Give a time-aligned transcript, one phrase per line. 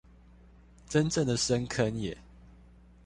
[0.89, 2.17] 真正的深坑耶